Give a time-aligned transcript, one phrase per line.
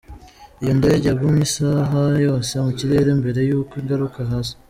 [0.61, 4.53] Iyo ndege yagumye isaha yose mu kirere mbere yuko igaruka hasi.